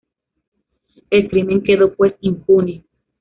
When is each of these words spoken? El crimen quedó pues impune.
El 1.11 1.29
crimen 1.29 1.61
quedó 1.61 1.93
pues 1.93 2.15
impune. 2.21 2.83